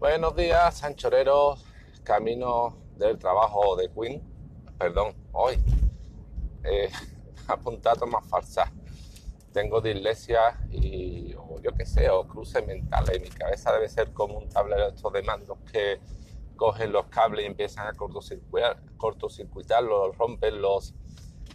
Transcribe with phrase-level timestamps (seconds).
[0.00, 1.62] Buenos días, sanchoreros,
[2.04, 4.22] camino del trabajo de Queen.
[4.78, 5.62] Perdón, hoy
[6.64, 6.90] eh,
[7.48, 8.72] apuntado más falsa.
[9.52, 13.20] Tengo dislexia y, o yo qué sé, o cruces mentales.
[13.20, 16.00] Mi cabeza debe ser como un tablero de estos de mandos que
[16.56, 20.94] cogen los cables y empiezan a cortocircuitar, cortocircuitarlos, los rompen, los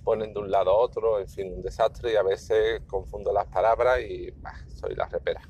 [0.03, 3.47] ponen de un lado a otro, en fin, un desastre y a veces confundo las
[3.47, 4.31] palabras y
[4.67, 5.41] soy la repera.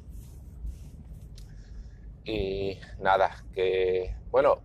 [2.26, 4.62] Y nada, que bueno,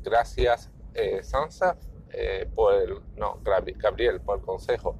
[0.00, 1.76] gracias eh, Sansa
[2.12, 4.96] eh, por el, no, Gabriel por el consejo.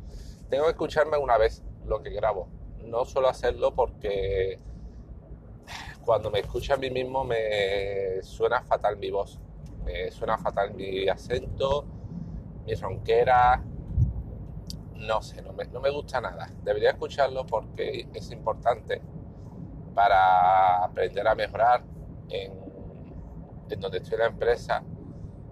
[0.50, 2.48] Tengo que escucharme una vez lo que grabo.
[2.84, 4.58] No suelo hacerlo porque
[6.04, 9.38] cuando me escucho a mí mismo me suena fatal mi voz.
[9.84, 11.86] Me suena fatal mi acento,
[12.66, 13.62] mi ronquera.
[14.94, 16.50] No sé, no me, no me gusta nada.
[16.62, 19.00] Debería escucharlo porque es importante
[19.94, 21.91] para aprender a mejorar
[22.32, 24.82] en, donde estoy en la empresa,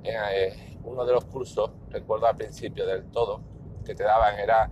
[0.03, 3.41] eh, uno de los cursos, recuerdo al principio del todo,
[3.85, 4.71] que te daban era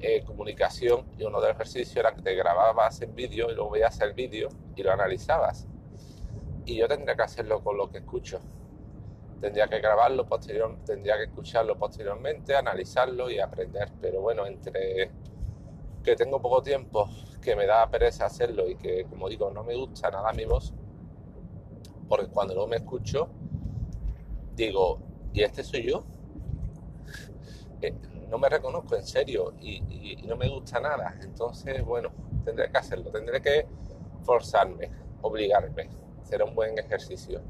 [0.00, 3.70] eh, comunicación y uno de los ejercicios era que te grababas en vídeo y luego
[3.70, 5.66] veías el vídeo y lo analizabas.
[6.64, 8.40] Y yo tendría que hacerlo con lo que escucho.
[9.40, 13.90] Tendría que grabarlo posterior, tendría que escucharlo posteriormente, analizarlo y aprender.
[14.00, 15.10] Pero bueno, entre
[16.02, 17.08] que tengo poco tiempo,
[17.40, 20.72] que me da pereza hacerlo y que, como digo, no me gusta nada mi voz,
[22.10, 23.28] porque cuando no me escucho,
[24.56, 24.98] digo,
[25.32, 26.02] ¿y este soy yo?
[27.80, 27.94] Eh,
[28.28, 31.16] no me reconozco en serio y, no me gusta nada.
[31.22, 32.10] Entonces, bueno,
[32.44, 33.64] tendré que hacerlo, tendré que
[34.24, 34.90] forzarme,
[35.22, 35.88] obligarme,
[36.20, 37.40] hacer un buen ejercicio.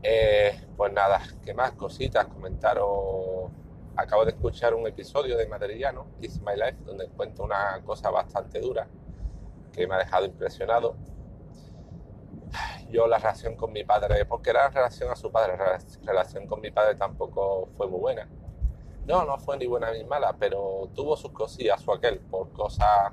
[0.00, 2.26] Eh, pues nada, ¿qué más cositas?
[2.26, 3.50] Comentaros.
[3.96, 8.60] Acabo de escuchar un episodio de Madrillano, It's My Life, donde cuento una cosa bastante
[8.60, 8.86] dura
[9.72, 10.94] que me ha dejado impresionado
[12.90, 16.60] yo la relación con mi padre, porque era relación a su padre, la relación con
[16.60, 18.28] mi padre tampoco fue muy buena.
[19.06, 23.12] No, no fue ni buena ni mala, pero tuvo sus cosillas o aquel por cosas,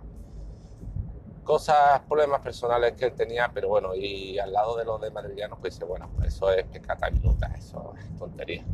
[1.43, 5.57] cosas, problemas personales que él tenía, pero bueno, y al lado de los de madrileños,
[5.59, 8.65] pues dice, bueno, eso es pescata minuta, eso es tontería.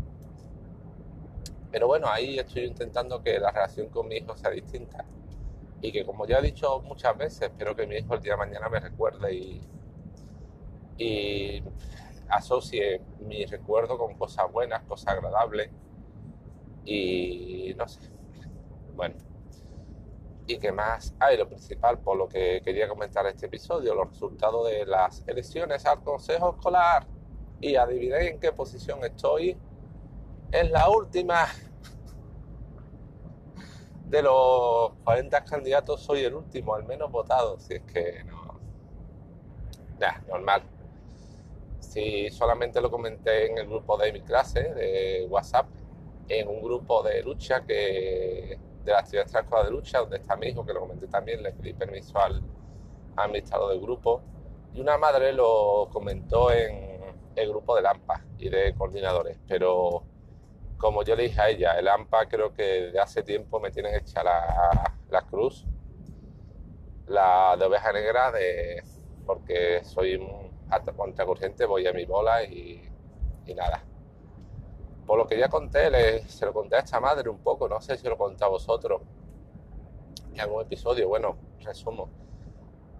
[1.71, 5.05] Pero bueno, ahí estoy intentando que la relación con mi hijo sea distinta.
[5.81, 8.37] Y que como ya he dicho muchas veces, espero que mi hijo el día de
[8.37, 9.61] mañana me recuerde y,
[11.01, 11.63] y
[12.29, 15.71] asocie mi recuerdo con cosas buenas, cosas agradables
[16.85, 18.01] y no sé,
[18.95, 19.15] bueno.
[20.47, 24.67] Y que más hay, lo principal por lo que quería comentar este episodio, los resultados
[24.67, 27.07] de las elecciones al Consejo Escolar.
[27.61, 29.55] Y adivinéis en qué posición estoy.
[30.51, 31.45] En la última
[34.05, 38.59] de los 40 candidatos soy el último, el menos votado, si es que no.
[39.99, 40.63] Ya, normal.
[41.91, 45.67] Si solamente lo comenté en el grupo de mi clase de WhatsApp,
[46.29, 50.47] en un grupo de lucha que de la actividad extraescolar de lucha, donde está mi
[50.47, 52.41] hijo, que lo comenté también, le pedí permiso al
[53.17, 54.21] administrador del grupo,
[54.73, 57.01] y una madre lo comentó en
[57.35, 60.05] el grupo del AMPA y de coordinadores, pero
[60.77, 62.63] como yo le dije a ella, el AMPA creo que
[62.93, 65.67] de hace tiempo me tienen hecha la, la cruz,
[67.07, 68.81] la de oveja negra, de,
[69.25, 72.81] porque soy un contracorriente, voy a mi bola y,
[73.55, 73.83] nada.
[75.05, 77.97] Por lo que ya conté, se lo conté a esta madre un poco, no sé
[77.97, 79.01] si lo conté a vosotros
[80.33, 81.09] en algún episodio.
[81.09, 82.09] Bueno, resumo.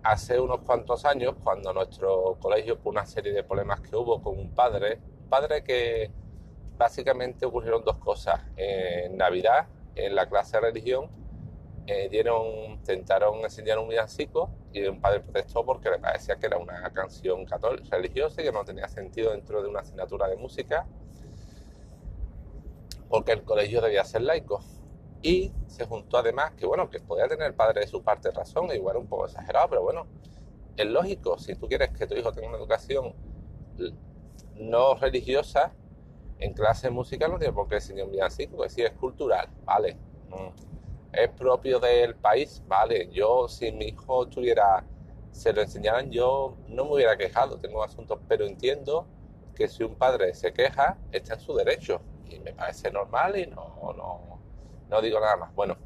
[0.04, 4.38] Hace unos cuantos años, cuando nuestro colegio, por una serie de problemas que hubo con
[4.38, 6.12] un padre, un padre que
[6.78, 8.42] básicamente ocurrieron dos cosas.
[8.58, 11.10] En Navidad, en la clase de religión,
[11.88, 16.58] eh, dieron, intentaron enseñar un villancico y un padre protestó porque le parecía que era
[16.58, 20.88] una canción católica, religiosa y que no tenía sentido dentro de una asignatura de música
[23.10, 24.62] porque el colegio debía ser laico.
[25.22, 28.72] Y se juntó además que, bueno, que podía tener el padre de su parte razón,
[28.74, 30.08] igual un poco exagerado, pero bueno,
[30.78, 33.14] es lógico, si tú quieres que tu hijo tenga una educación
[34.56, 35.74] no religiosa,
[36.40, 39.48] en clase de música no tiene por qué enseñar un villancico, que sí es cultural,
[39.66, 39.96] vale.
[40.30, 40.72] Mm
[41.14, 44.84] es propio del país, vale, yo si mi hijo tuviera,
[45.32, 49.08] se lo enseñaran, yo no me hubiera quejado, tengo asuntos, pero entiendo
[49.56, 53.48] que si un padre se queja, está en su derecho y me parece normal y
[53.48, 54.40] no, no,
[54.90, 55.54] no digo nada más.
[55.54, 55.78] Bueno,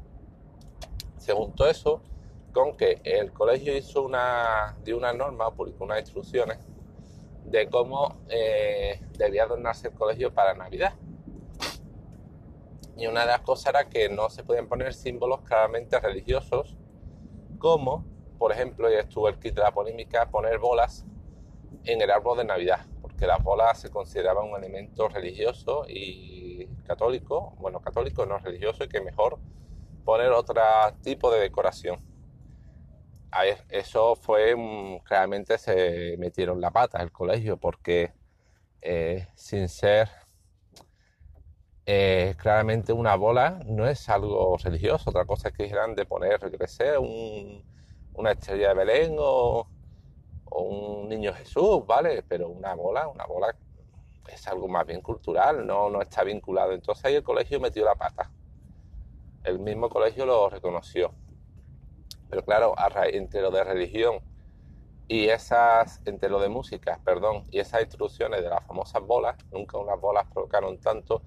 [1.18, 2.02] se juntó eso
[2.52, 6.58] con que el colegio hizo una, dio una norma, publicó unas instrucciones
[7.44, 10.94] de cómo eh, debía adornarse el colegio para Navidad.
[12.96, 16.76] Y una de las cosas era que no se podían poner símbolos claramente religiosos,
[17.58, 18.04] como,
[18.38, 21.04] por ejemplo, ya estuvo el kit de la polémica, poner bolas
[21.84, 27.54] en el árbol de Navidad, porque las bolas se consideraban un elemento religioso y católico,
[27.58, 29.38] bueno, católico no religioso, y que mejor
[30.04, 30.62] poner otro
[31.02, 31.98] tipo de decoración.
[33.68, 34.54] Eso fue,
[35.04, 38.14] claramente se metieron la pata el colegio, porque
[38.80, 40.08] eh, sin ser
[41.86, 46.40] eh, claramente una bola no es algo religioso, otra cosa es que dijeran de poner,
[46.98, 47.64] un,
[48.14, 49.68] una estrella de Belén o,
[50.50, 52.22] un niño Jesús, ¿vale?
[52.22, 53.54] Pero una bola, una bola
[54.28, 56.72] es algo más bien cultural, no, no está vinculado.
[56.72, 58.30] Entonces ahí el colegio metió la pata.
[59.44, 61.12] El mismo colegio lo reconoció.
[62.28, 62.74] Pero claro,
[63.12, 64.20] entre lo de religión
[65.08, 69.78] y esas, entre lo de música, perdón, y esas instrucciones de las famosas bolas, nunca
[69.78, 71.22] unas bolas provocaron tanto,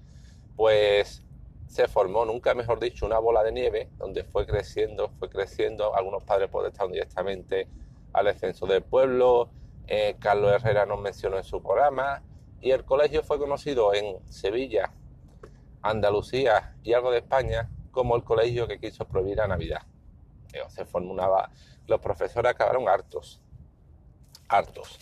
[0.60, 1.22] pues
[1.68, 5.96] se formó, nunca mejor dicho, una bola de nieve donde fue creciendo, fue creciendo.
[5.96, 7.66] Algunos padres protestaron directamente
[8.12, 9.48] al descenso del pueblo.
[9.86, 12.22] Eh, Carlos Herrera nos mencionó en su programa.
[12.60, 14.92] Y el colegio fue conocido en Sevilla,
[15.80, 19.80] Andalucía y algo de España como el colegio que quiso prohibir la Navidad.
[20.68, 21.26] Se formó una...
[21.86, 23.40] Los profesores acabaron hartos.
[24.46, 24.98] Hartos.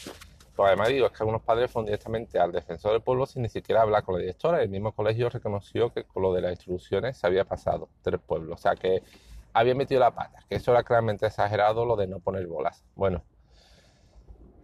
[0.59, 3.49] Pues además digo, es que algunos padres fueron directamente al defensor del pueblo sin ni
[3.49, 4.61] siquiera hablar con la directora.
[4.61, 8.59] El mismo colegio reconoció que con lo de las instrucciones se había pasado tres pueblos.
[8.59, 9.05] O sea que
[9.53, 12.85] había metido la pata, que eso era claramente exagerado lo de no poner bolas.
[12.97, 13.23] Bueno,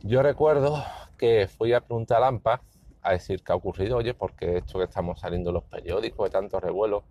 [0.01, 0.83] yo recuerdo
[1.17, 2.61] que fui a preguntar a Lampa
[3.01, 6.31] a decir qué ha ocurrido, oye, porque esto que estamos saliendo en los periódicos de
[6.33, 7.05] tanto revuelo.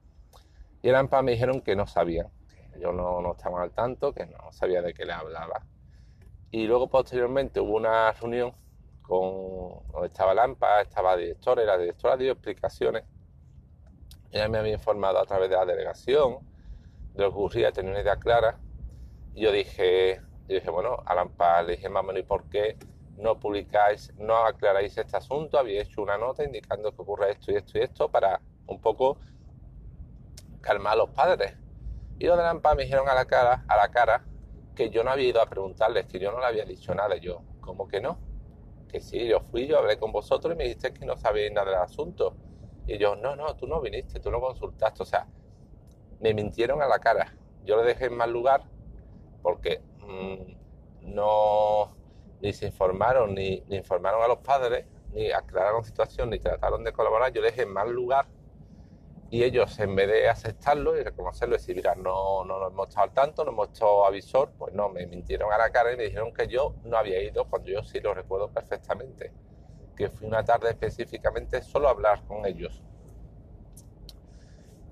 [0.81, 2.27] Y el AMPA me dijeron que no sabían,
[2.73, 5.63] que yo no, no estaba al tanto, que no sabía de qué le hablaba.
[6.51, 8.53] Y luego posteriormente hubo una reunión
[9.03, 13.03] con donde estaba Lampa, estaba directora y la directora dio explicaciones.
[14.31, 16.39] Ella me había informado a través de la delegación
[17.13, 18.57] de lo que ocurría, tenía una idea clara.
[19.35, 22.77] Y yo dije, yo dije, bueno, a Lampa le dije más ¿y por qué
[23.17, 25.59] no publicáis, no aclaráis este asunto?
[25.59, 29.19] Había hecho una nota indicando que ocurre esto y esto y esto para un poco
[30.61, 31.55] calmar a los padres.
[32.17, 34.23] Y los de Lampa me dijeron a la cara, a la cara,
[34.75, 37.15] que yo no había ido a preguntarles, que yo no le había dicho nada.
[37.17, 38.17] Yo, ¿cómo que no?
[38.93, 41.71] Que sí, yo fui, yo hablé con vosotros y me dijiste que no sabéis nada
[41.71, 42.35] del asunto.
[42.85, 45.01] Y yo, no, no, tú no viniste, tú no consultaste.
[45.01, 45.27] O sea,
[46.19, 47.35] me mintieron a la cara.
[47.65, 48.63] Yo le dejé en mal lugar
[49.41, 51.95] porque mm, no
[52.39, 56.93] ni se informaron, ni, ni, informaron a los padres, ni aclararon situación, ni trataron de
[56.93, 57.33] colaborar.
[57.33, 58.27] Yo le dejé en mal lugar
[59.33, 62.87] y ellos, en vez de aceptarlo y reconocerlo y decir, mira, no, no nos hemos
[62.87, 65.97] estado al tanto, no hemos estado avisor, pues no, me mintieron a la cara y
[65.97, 69.33] me dijeron que yo no había ido cuando yo sí lo recuerdo perfectamente.
[69.97, 72.83] Que fui una tarde específicamente solo a hablar con ellos.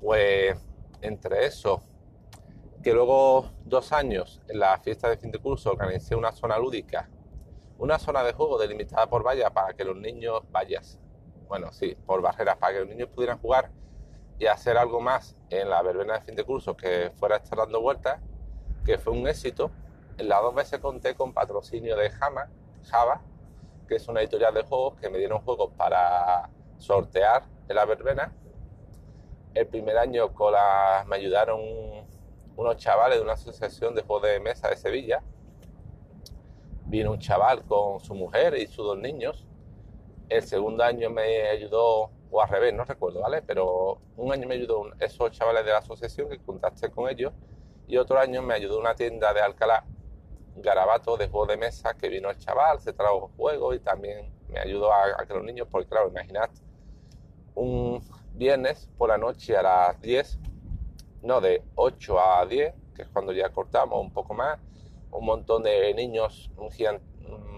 [0.01, 0.57] Pues
[1.01, 1.83] entre eso,
[2.81, 7.07] que luego dos años en la fiesta de fin de curso organicé una zona lúdica,
[7.77, 10.97] una zona de juego delimitada por vallas para que los niños, vallas,
[11.47, 13.69] bueno, sí, por barreras, para que los niños pudieran jugar
[14.41, 17.79] y hacer algo más en la verbena de fin de curso que fuera estar dando
[17.79, 18.19] vueltas,
[18.83, 19.69] que fue un éxito.
[20.17, 22.49] En las dos veces conté con patrocinio de Jama,
[22.89, 23.21] Java,
[23.87, 26.49] que es una editorial de juegos que me dieron juegos para
[26.79, 28.33] sortear en la verbena.
[29.53, 30.55] El primer año con
[31.05, 31.59] me ayudaron
[32.55, 35.21] unos chavales de una asociación de juegos de mesa de Sevilla.
[36.87, 39.45] Vino un chaval con su mujer y sus dos niños.
[40.29, 43.41] El segundo año me ayudó o al revés, no recuerdo, ¿vale?
[43.41, 47.33] Pero un año me ayudó esos chavales de la asociación que contacté con ellos
[47.87, 49.85] y otro año me ayudó una tienda de Alcalá,
[50.55, 54.59] Garabato de juego de mesa, que vino el chaval, se trajo juegos y también me
[54.59, 56.49] ayudó a, que los niños, porque claro, imaginad,
[57.53, 58.01] un
[58.33, 60.39] viernes por la noche a las 10,
[61.23, 64.57] no, de 8 a 10, que es cuando ya cortamos un poco más,
[65.11, 66.69] un montón de niños, un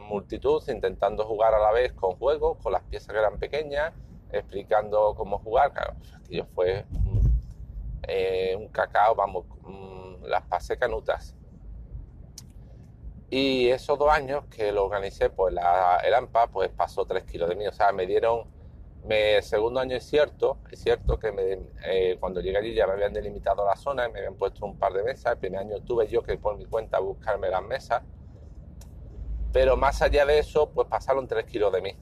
[0.10, 3.94] multitud intentando jugar a la vez con juegos, con las piezas que eran pequeñas,
[4.34, 5.72] explicando cómo jugar.
[5.72, 6.86] Claro, aquello fue
[8.08, 11.36] eh, un cacao, vamos, mm, las pasé canutas.
[13.30, 17.50] Y esos dos años que lo organicé, pues la, el AMPA, pues pasó tres kilos
[17.50, 17.66] de mí.
[17.66, 18.44] O sea, me dieron,
[19.06, 21.34] me, el segundo año es cierto, es cierto que
[21.84, 24.78] eh, cuando llegué allí ya me habían delimitado la zona y me habían puesto un
[24.78, 25.34] par de mesas.
[25.34, 28.04] El primer año tuve yo que por mi cuenta buscarme las mesas.
[29.52, 31.98] Pero más allá de eso, pues pasaron tres kilos de mí.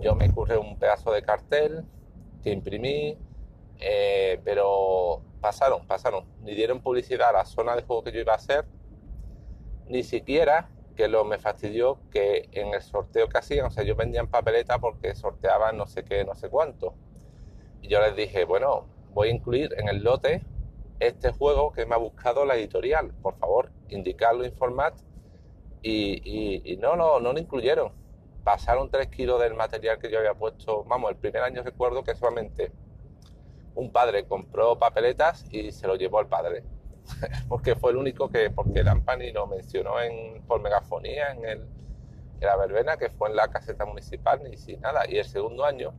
[0.00, 1.84] Yo me curré un pedazo de cartel
[2.42, 3.18] que imprimí,
[3.78, 6.24] eh, pero pasaron, pasaron.
[6.42, 8.66] Ni dieron publicidad a la zona de juego que yo iba a hacer,
[9.88, 13.94] ni siquiera que lo me fastidió que en el sorteo que hacían, o sea, yo
[13.94, 16.94] vendía en papeleta porque sorteaban no sé qué, no sé cuánto.
[17.82, 20.42] Y yo les dije, bueno, voy a incluir en el lote
[20.98, 23.12] este juego que me ha buscado la editorial.
[23.22, 24.94] Por favor, indicarlo, informar
[25.82, 27.92] y, no, no, no lo incluyeron.
[28.46, 30.84] Pasaron 3 kilos del material que yo había puesto.
[30.84, 32.70] Vamos, el primer año recuerdo que solamente
[33.74, 36.62] un padre compró papeletas y se lo llevó al padre.
[37.48, 41.58] porque fue el único que, porque Lampani lo mencionó en, por megafonía en, el,
[42.40, 45.10] en la verbena, que fue en la caseta municipal, ni sin nada.
[45.10, 45.92] Y el segundo año,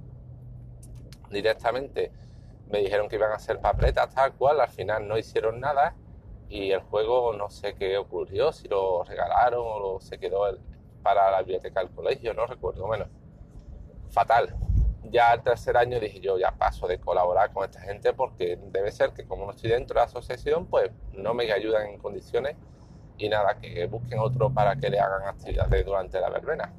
[1.30, 2.14] directamente
[2.70, 5.96] me dijeron que iban a hacer papeletas tal cual, al final no hicieron nada
[6.48, 10.46] y el juego no sé qué ocurrió, si lo regalaron o se quedó
[11.08, 13.06] para la biblioteca del colegio, no recuerdo, bueno,
[14.10, 14.54] fatal.
[15.04, 18.92] Ya el tercer año dije yo, ya paso de colaborar con esta gente porque debe
[18.92, 22.58] ser que como no estoy dentro de la asociación, pues no me ayudan en condiciones
[23.18, 26.74] y nada, que busquen otro para que le hagan actividades durante la verbena.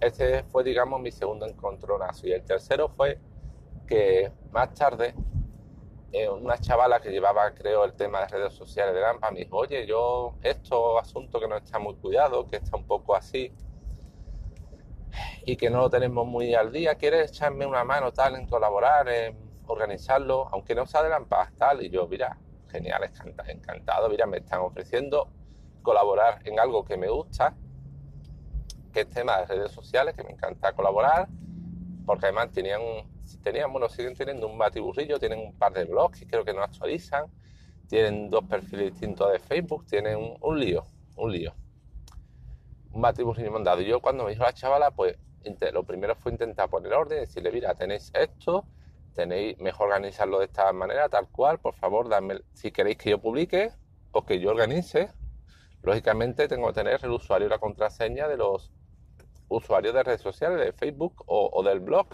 [0.00, 3.20] Este fue, digamos, mi segundo encontronazo y el tercero fue
[3.86, 5.14] que más tarde
[6.12, 9.58] eh, una chavala que llevaba, creo, el tema de redes sociales de Lampa, me dijo,
[9.58, 13.52] oye, yo, esto asunto que no está muy cuidado, que está un poco así
[15.44, 19.08] y que no lo tenemos muy al día, ¿quieres echarme una mano tal en colaborar,
[19.08, 19.36] en
[19.66, 21.82] organizarlo, aunque no sea de Lampa, tal?
[21.82, 22.36] Y yo, mira,
[22.68, 23.08] genial,
[23.46, 25.28] encantado, mira, me están ofreciendo
[25.82, 27.54] colaborar en algo que me gusta,
[28.92, 31.28] que es tema de redes sociales, que me encanta colaborar,
[32.04, 32.80] porque además tenían
[33.42, 36.62] tenían, bueno, siguen teniendo un batiburrillo, tienen un par de blogs que creo que no
[36.62, 37.26] actualizan,
[37.88, 40.84] tienen dos perfiles distintos de Facebook, tienen un, lío,
[41.16, 41.52] un lío.
[42.92, 43.80] Un batiburrillo mandado.
[43.80, 45.16] Yo cuando me dijo la chavala, pues
[45.72, 48.64] lo primero fue intentar poner orden, decirle, mira, tenéis esto,
[49.14, 53.18] tenéis mejor organizarlo de esta manera, tal cual, por favor, dame, si queréis que yo
[53.20, 53.72] publique
[54.12, 55.10] o que yo organice,
[55.82, 58.70] lógicamente tengo que tener el usuario y la contraseña de los
[59.48, 62.06] usuarios de redes sociales, de Facebook o del blog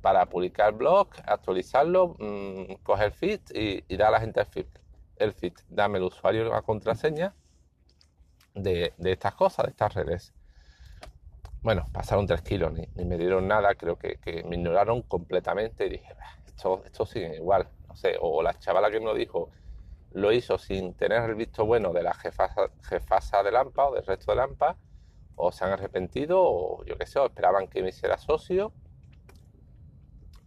[0.00, 4.66] para publicar blog, actualizarlo, mmm, coger feed y, dar a la gente el feed.
[5.16, 7.34] El feed, dame el usuario y la contraseña
[8.54, 10.32] de, estas cosas, de estas redes.
[11.62, 16.14] Bueno, pasaron tres kilos, ni, me dieron nada, creo que, me ignoraron completamente y dije,
[16.46, 19.50] esto, esto sigue igual, no sé, o la chavala que me lo dijo
[20.12, 24.06] lo hizo sin tener el visto bueno de la jefasa, jefasa de Lampa o del
[24.06, 24.76] resto de Lampa,
[25.36, 28.72] o se han arrepentido, o yo qué sé, o esperaban que me hiciera socio,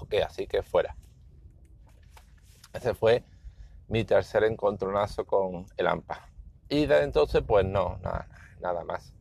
[0.01, 0.96] Ok, así que fuera.
[2.74, 3.24] Ese fue
[3.88, 6.27] mi tercer encontronazo con el AMPA.
[6.70, 9.13] Y desde entonces, pues no, nada, más.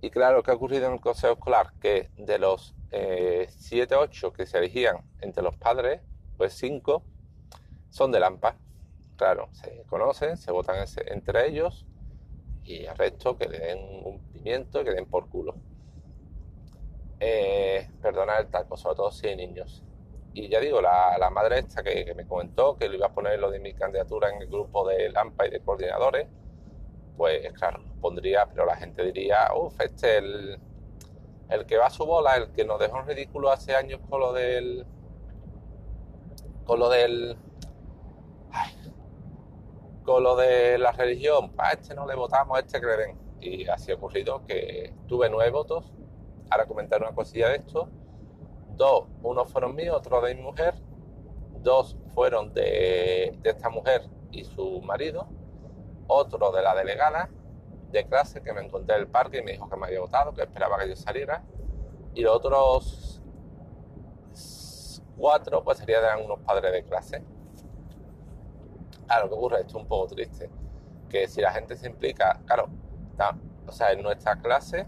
[0.00, 1.72] Y claro, ¿qué ha ocurrido en el consejo escolar?
[1.80, 6.02] Que de los 7, eh, 8 que se elegían entre los padres,
[6.36, 7.02] pues 5
[7.90, 8.56] son del AMPA.
[9.16, 11.86] Claro, se conocen, se votan entre ellos
[12.64, 15.56] y el resto que le den un pimiento y que den por culo.
[17.18, 19.82] Eh, perdona el taco, sobre todo si hay niños.
[20.34, 23.50] Y ya digo, la, madre esta que, me comentó que le iba a poner lo
[23.50, 26.26] de mi candidatura en el grupo de Lampa y de coordinadores,
[27.16, 30.58] pues claro, pondría, pero la gente diría, uff, este el,
[31.50, 34.20] el que va a su bola, el que nos dejó en ridículo hace años con
[34.20, 34.86] lo del.
[36.64, 37.36] con lo del.
[40.02, 43.18] con lo de la religión, a este no le votamos, a este den.
[43.40, 45.92] Y así ha ocurrido que tuve nueve votos.
[46.48, 47.90] Ahora comentar una cosilla de esto
[48.76, 50.74] Dos, uno fueron míos, otro de mi mujer.
[51.60, 55.28] Dos fueron de, esta mujer y su marido.
[56.06, 57.30] Otro de la delegada
[57.90, 60.32] de clase que me encontré en el parque y me dijo que me había votado,
[60.32, 61.44] que esperaba que yo saliera.
[62.14, 63.22] Y los otros
[65.16, 67.22] cuatro, pues serían unos padres de clase.
[69.06, 69.60] Claro, ¿qué ocurre?
[69.60, 70.50] Esto es un poco triste.
[71.08, 72.68] Que si la gente se implica, claro,
[73.66, 74.86] o sea, en nuestra clase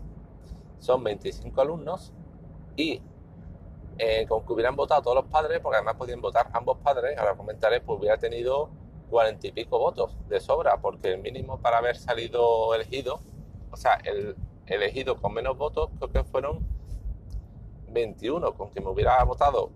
[0.78, 2.12] son 25 alumnos
[2.76, 3.00] y
[3.98, 7.36] eh, con que hubieran votado todos los padres, porque además podían votar ambos padres, ahora
[7.36, 8.70] comentaré, pues hubiera tenido
[9.10, 13.20] cuarenta y pico votos de sobra, porque el mínimo para haber salido elegido,
[13.70, 14.34] o sea, el
[14.66, 16.66] elegido con menos votos, creo que fueron
[17.88, 19.70] 21, con que me hubiera votado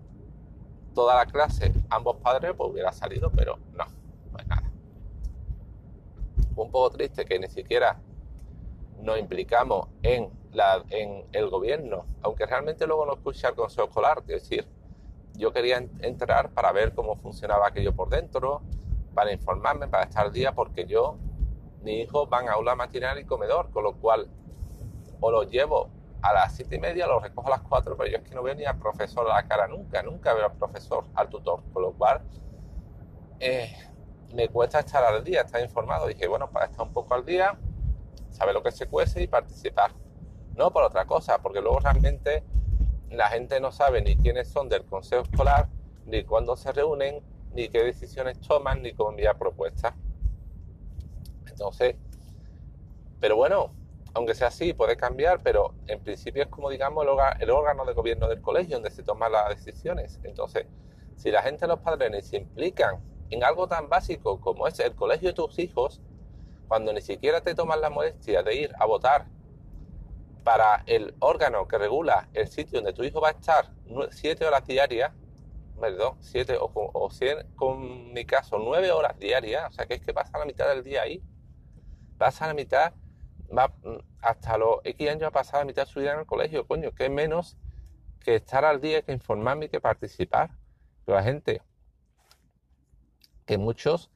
[0.93, 3.85] toda la clase, ambos padres, pues hubiera salido, pero no,
[4.31, 4.71] pues nada.
[6.55, 8.01] Un poco triste que ni siquiera
[9.01, 10.29] nos implicamos en
[11.31, 14.67] el gobierno, aunque realmente luego no escuché al consejo escolar, es decir,
[15.33, 18.61] yo quería entrar para ver cómo funcionaba aquello por dentro,
[19.13, 21.17] para informarme, para estar al día, porque yo,
[21.83, 24.29] mis hijos van a aula matinal y comedor, con lo cual
[25.21, 25.89] o los llevo
[26.21, 28.43] a las siete y media, los recojo a las cuatro, pero yo es que no
[28.43, 31.83] veo ni al profesor a la cara nunca, nunca veo al profesor, al tutor, con
[31.83, 32.21] lo cual
[33.39, 33.71] eh,
[34.33, 36.07] me cuesta estar al día, estar informado.
[36.07, 37.57] Dije, bueno, para estar un poco al día,
[38.31, 39.91] saber lo que se cuece y participar
[40.59, 42.43] no por otra cosa, porque luego realmente
[43.09, 45.69] la gente no sabe ni quiénes son del consejo escolar,
[46.05, 47.23] ni cuándo se reúnen,
[47.53, 49.93] ni qué decisiones toman, ni cómo enviar propuestas.
[51.47, 51.95] Entonces,
[53.21, 53.73] Pero bueno,
[54.13, 57.05] aunque sea así, puede cambiar, pero en principio es como, digamos,
[57.39, 60.19] el, órgano de gobierno del colegio donde se toman las decisiones.
[60.23, 60.65] Entonces,
[61.15, 62.99] si la gente, los padres, se implican
[63.29, 66.01] en algo tan básico como es el colegio de tus hijos,
[66.69, 69.25] cuando ni siquiera te toman la molestia de ir a votar
[70.45, 73.73] para el órgano que regula el sitio donde tu hijo va a estar
[74.11, 75.11] siete horas diarias,
[75.79, 77.09] perdón, siete o, o
[77.55, 80.83] con mi caso, nueve horas diarias, o sea que es que pasa la mitad del
[80.83, 81.21] día ahí,
[82.17, 82.93] pasa la mitad
[83.55, 83.73] va,
[84.21, 86.91] hasta los X años ha pasado a mitad de su vida en el colegio, coño,
[86.93, 87.57] que menos
[88.19, 90.51] que estar al día, que informarme y que participar.
[91.05, 91.61] Pero la gente,
[93.45, 94.11] que muchos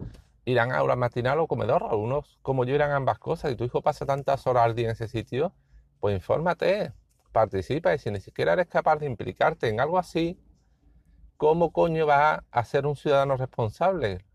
[0.46, 3.82] irán a aula matinal o comedor, algunos como yo irán ambas cosas, y tu hijo
[3.82, 5.54] pasa tantas horas al día en ese sitio,
[6.00, 6.94] pues infórmate,
[7.32, 10.40] participa y si ni siquiera eres capaz de implicarte en algo así,
[11.38, 14.26] ¿cómo coño va a ser un ciudadano responsable?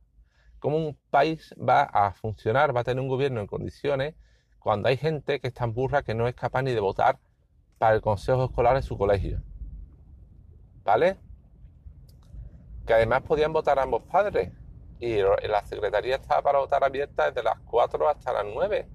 [0.58, 4.14] ¿Cómo un país va a funcionar, va a tener un gobierno en condiciones
[4.58, 7.18] cuando hay gente que es tan burra que no es capaz ni de votar
[7.78, 9.40] para el consejo escolar de su colegio.
[10.84, 11.16] ¿Vale?
[12.86, 14.52] Que además podían votar ambos padres.
[15.00, 18.88] Y la secretaría estaba para votar abierta desde las 4 hasta las 9.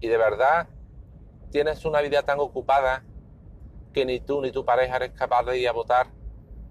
[0.00, 0.68] Y de verdad
[1.50, 3.04] tienes una vida tan ocupada
[3.92, 6.08] que ni tú ni tu pareja eres capaz de ir a votar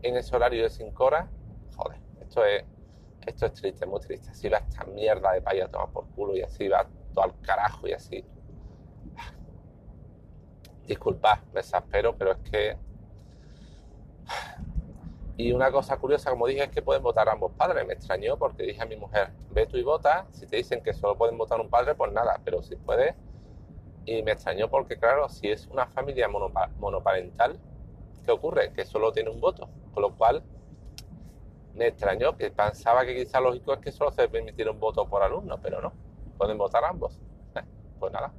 [0.02, 1.30] en ese horario de 5 horas.
[1.76, 2.66] Joder, esto es,
[3.26, 4.30] esto es triste, muy triste.
[4.32, 7.88] Así va esta mierda de país a tomar por culo y así va al carajo
[7.88, 8.26] y así.
[10.86, 12.78] Disculpad, me exaspero, pero es que...
[15.36, 17.86] Y una cosa curiosa, como dije, es que pueden votar ambos padres.
[17.88, 20.28] Me extrañó porque dije a mi mujer, ve tú y vota.
[20.32, 23.16] Si te dicen que solo pueden votar un padre, pues nada, pero si puedes.
[24.06, 27.60] Y me extrañó porque, claro, si es una familia monoparental,
[28.26, 28.74] ¿qué ocurre?
[28.74, 29.70] Que solo tiene un voto.
[29.94, 30.44] Con lo cual,
[31.74, 35.24] me extrañó que pensaba que quizá lógico es que solo se permitiera un voto por
[35.24, 35.94] alumno, pero no
[36.38, 37.20] pueden votar ambos.
[38.00, 38.34] pues nada.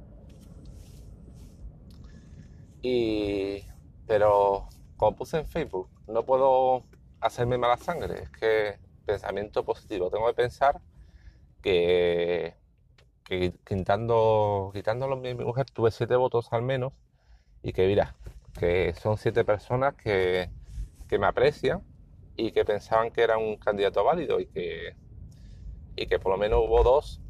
[2.81, 3.65] Y,
[4.05, 6.83] pero como puse en Facebook, no puedo
[7.21, 8.23] hacerme mala sangre.
[8.23, 10.09] Es que pensamiento positivo.
[10.09, 10.81] Tengo que pensar
[11.61, 12.55] que,
[13.23, 16.93] que quitando, quitándolo mi, mi mujer tuve siete votos al menos
[17.63, 18.15] y que mira,
[18.59, 20.49] que son siete personas que,
[21.07, 21.83] que me aprecian
[22.37, 24.95] y que pensaban que era un candidato válido y que,
[25.95, 27.21] y que por lo menos hubo dos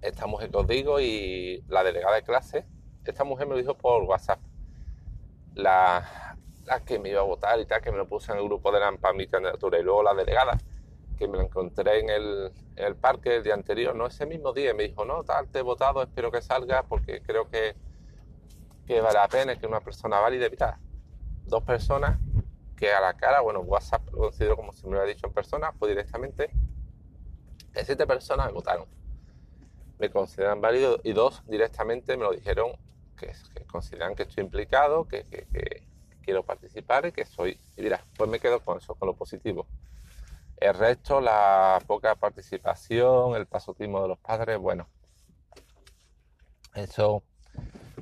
[0.00, 2.64] esta mujer que os digo y la delegada de clase,
[3.04, 4.40] esta mujer me lo dijo por WhatsApp.
[5.54, 6.27] La,
[6.84, 8.80] que me iba a votar y tal, que me lo puse en el grupo de
[8.80, 9.78] la para mi candidatura.
[9.78, 10.58] Y luego la delegada,
[11.16, 14.84] que me la encontré en el, parque el día anterior, no ese mismo día, me
[14.84, 17.74] dijo, no, tal, te he votado, espero que salga porque creo que,
[18.86, 20.46] que vale la pena, que una persona válida.
[20.46, 20.56] Y
[21.48, 22.18] dos personas
[22.76, 25.32] que a la cara, bueno, WhatsApp lo considero como si me lo hubiera dicho en
[25.32, 26.50] persona, pues directamente,
[27.72, 28.98] que siete personas me votaron
[29.98, 32.72] me consideran válido y dos directamente me lo dijeron
[33.16, 33.32] que,
[33.66, 35.24] consideran que estoy implicado, que,
[36.28, 37.58] quiero participar y que soy.
[37.74, 39.66] Y dirás, pues me quedo con eso, con lo positivo.
[40.58, 44.86] El resto, la poca participación, el pasotismo de los padres, bueno,
[46.74, 47.22] eso,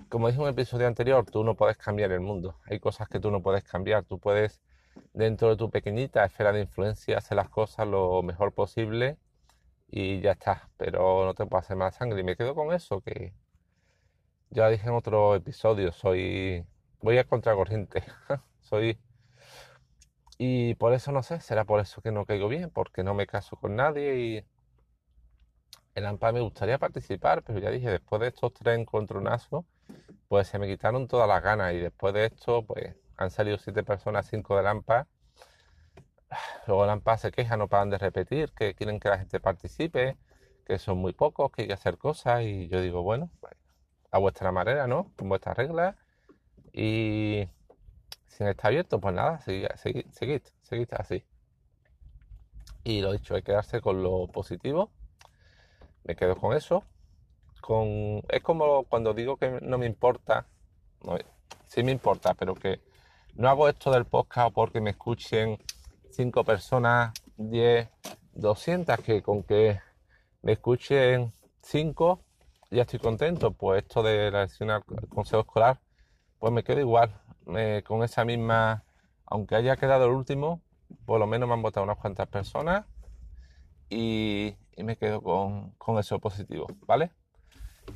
[0.08, 2.56] como dije en un episodio anterior, tú no puedes cambiar el mundo.
[2.64, 4.02] Hay cosas que tú no puedes cambiar.
[4.02, 4.60] Tú puedes,
[5.12, 9.18] dentro de tu pequeñita esfera de influencia, hacer las cosas lo mejor posible
[9.88, 12.22] y ya está, pero no te puedo hacer más sangre.
[12.22, 13.32] Y me quedo con eso, que
[14.50, 16.66] ya dije en otro episodio, soy,
[17.00, 18.04] voy a contracorriente,
[18.62, 18.98] soy,
[20.38, 23.26] y por eso no sé, será por eso que no caigo bien, porque no me
[23.26, 24.44] caso con nadie y
[25.94, 29.64] el AMPA me gustaría participar, pero ya dije, después de estos tres encontronazos,
[30.28, 33.82] pues se me quitaron todas las ganas y después de esto, pues han salido siete
[33.84, 35.08] personas, cinco del AMPA
[36.66, 40.16] Luego la AMPA se queja, no paran de repetir, que quieren que la gente participe,
[40.64, 42.42] que son muy pocos, que hay que hacer cosas.
[42.42, 43.54] Y yo digo, bueno, pues,
[44.10, 45.12] a vuestra manera, ¿no?
[45.16, 45.96] Con vuestras reglas.
[46.78, 47.48] Y
[48.26, 49.66] si no está abierto, pues nada, seguid,
[50.10, 51.24] seguid, seguid, así.
[52.84, 54.90] Y lo dicho, hay que quedarse con lo positivo.
[56.04, 56.84] Me quedo con eso.
[57.62, 58.22] Con...
[58.28, 60.46] Es como cuando digo que no me importa.
[61.02, 61.16] No,
[61.64, 62.82] sí me importa, pero que
[63.36, 65.56] no hago esto del podcast porque me escuchen
[66.10, 67.88] 5 personas, 10,
[68.34, 69.80] 200, que con que
[70.42, 72.22] me escuchen 5
[72.70, 73.52] ya estoy contento.
[73.52, 75.80] Pues esto de la elección al consejo escolar,
[76.38, 77.12] pues me quedo igual.
[77.84, 78.84] con esa misma,
[79.26, 80.60] aunque haya quedado el último,
[81.04, 82.84] por lo menos me han votado unas cuantas personas
[83.88, 87.12] y, me quedo con, con, eso positivo, ¿vale?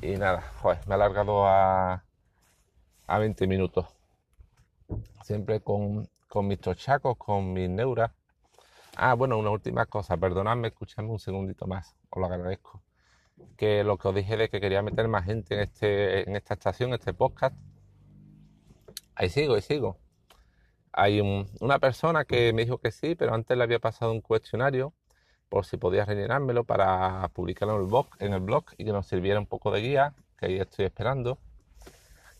[0.01, 2.03] Y nada, joder, me ha alargado a,
[3.07, 3.85] a 20 minutos.
[5.23, 8.11] Siempre con, con mis tochacos, con mis neuras.
[8.95, 12.81] Ah, bueno, una última cosa, perdonadme, escuchadme un segundito más, os lo agradezco.
[13.57, 16.55] que lo que os dije de que quería meter más gente en, este, en esta
[16.55, 17.55] estación, este podcast.
[19.15, 19.97] Ahí sigo, ahí sigo.
[20.93, 24.93] Hay una persona que me dijo que sí, pero antes le había pasado un cuestionario
[25.49, 29.07] por si podía rellenármelo para publicarlo en el blog, en el blog y que nos
[29.07, 31.39] sirviera un poco de guía, que ahí estoy esperando.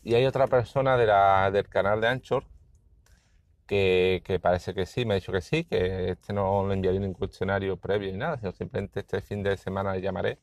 [0.02, 2.44] Y hay otra persona de la, del canal de Anchor
[3.66, 7.14] que, parece que sí, me ha dicho que sí, que este no le enviaré ningún
[7.14, 10.38] cuestionario previo ni nada, sino simplemente este fin de semana le llamaré.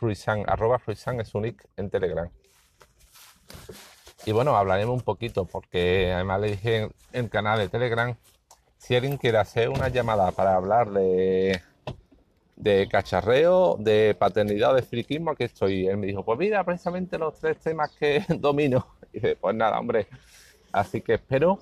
[0.00, 2.28] Ruizan, arroba Ruizan es un nick en Telegram.
[4.28, 8.14] Y bueno, hablaremos un poquito, porque además le dije en el canal de Telegram,
[8.76, 11.62] si alguien quiere hacer una llamada para hablar de,
[12.54, 15.86] de cacharreo, de paternidad de friquismo, aquí estoy.
[15.86, 18.86] Él me dijo, pues mira, precisamente los tres temas que domino.
[19.14, 20.08] Y dice, pues nada, hombre.
[20.72, 21.58] Así que espero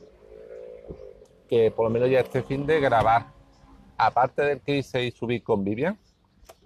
[1.48, 3.26] que por lo menos ya este fin de grabar,
[3.96, 5.96] aparte del que hice y subí con Vivian,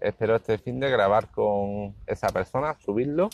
[0.01, 3.29] espero este fin de grabar con esa persona, subirlo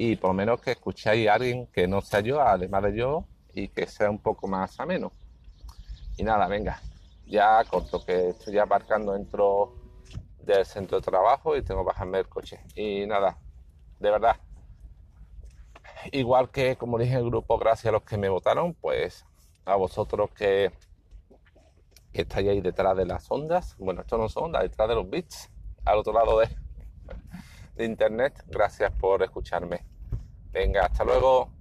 [0.00, 3.24] y por lo menos que escuchéis a alguien que no sea yo, además de yo,
[3.52, 5.10] y que sea un poco más ameno.
[6.16, 6.80] Y nada, venga,
[7.26, 9.74] ya corto, que estoy ya aparcando dentro
[10.40, 12.60] del centro de trabajo y tengo que bajarme el coche.
[12.76, 13.38] Y nada,
[13.98, 14.36] de verdad,
[16.12, 19.26] igual que como dije en el grupo, gracias a los que me votaron, pues
[19.64, 20.70] a vosotros que,
[22.12, 23.74] estáis ahí detrás de las ondas.
[23.78, 25.50] Bueno, esto no son ondas, detrás de los bits,
[25.84, 26.48] al otro lado de,
[27.78, 28.44] de internet.
[28.48, 29.86] Gracias por escucharme.
[30.52, 31.57] Venga, hasta luego.